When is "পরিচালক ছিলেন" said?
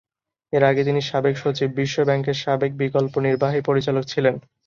3.61-4.35